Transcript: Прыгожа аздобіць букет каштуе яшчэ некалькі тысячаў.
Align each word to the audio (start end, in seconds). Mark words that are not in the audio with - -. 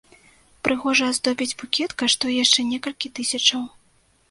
Прыгожа 0.67 1.09
аздобіць 1.15 1.57
букет 1.61 1.95
каштуе 2.01 2.33
яшчэ 2.39 2.67
некалькі 2.73 3.15
тысячаў. 3.23 3.71